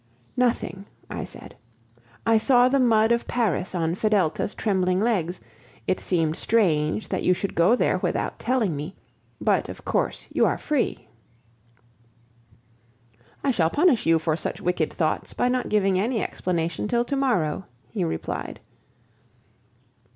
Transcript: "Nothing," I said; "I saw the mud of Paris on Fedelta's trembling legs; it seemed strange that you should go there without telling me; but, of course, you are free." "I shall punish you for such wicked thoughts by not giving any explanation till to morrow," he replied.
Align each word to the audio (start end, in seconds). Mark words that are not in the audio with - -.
"Nothing," 0.35 0.85
I 1.11 1.23
said; 1.23 1.55
"I 2.25 2.39
saw 2.39 2.67
the 2.67 2.79
mud 2.79 3.11
of 3.11 3.27
Paris 3.27 3.75
on 3.75 3.93
Fedelta's 3.93 4.55
trembling 4.55 4.99
legs; 4.99 5.39
it 5.85 5.99
seemed 5.99 6.37
strange 6.37 7.09
that 7.09 7.21
you 7.21 7.35
should 7.35 7.53
go 7.53 7.75
there 7.75 7.99
without 7.99 8.39
telling 8.39 8.75
me; 8.75 8.95
but, 9.39 9.69
of 9.69 9.85
course, 9.85 10.25
you 10.33 10.43
are 10.43 10.57
free." 10.57 11.07
"I 13.43 13.51
shall 13.51 13.69
punish 13.69 14.07
you 14.07 14.17
for 14.17 14.35
such 14.35 14.59
wicked 14.59 14.91
thoughts 14.91 15.33
by 15.35 15.49
not 15.49 15.69
giving 15.69 15.99
any 15.99 16.23
explanation 16.23 16.87
till 16.87 17.05
to 17.05 17.15
morrow," 17.15 17.65
he 17.91 18.03
replied. 18.03 18.59